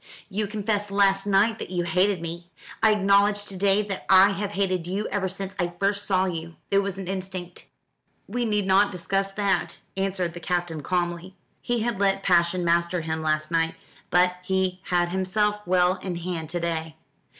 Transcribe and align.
You 0.29 0.47
confessed 0.47 0.89
last 0.89 1.27
night 1.27 1.59
that 1.59 1.69
you 1.69 1.83
hated 1.83 2.23
me. 2.23 2.49
I 2.81 2.93
acknowledge 2.93 3.45
to 3.45 3.55
day 3.55 3.83
that 3.83 4.07
I 4.09 4.29
have 4.31 4.53
hated 4.53 4.87
you 4.87 5.07
ever 5.09 5.27
since 5.27 5.53
I 5.59 5.73
first 5.79 6.07
saw 6.07 6.25
you. 6.25 6.55
It 6.71 6.79
was 6.79 6.97
an 6.97 7.07
instinct." 7.07 7.67
"We 8.25 8.43
need 8.43 8.65
not 8.65 8.91
discuss 8.91 9.31
that," 9.33 9.81
answered 9.95 10.33
the 10.33 10.39
Captain 10.39 10.81
calmly. 10.81 11.35
He 11.61 11.81
had 11.81 11.99
let 11.99 12.23
passion 12.23 12.65
master 12.65 13.01
him 13.01 13.21
last 13.21 13.51
night, 13.51 13.75
but 14.09 14.37
he 14.43 14.81
had 14.85 15.09
himself 15.09 15.59
well 15.67 15.97
in 15.97 16.15
hand 16.15 16.49
to 16.49 16.59
day. 16.59 16.95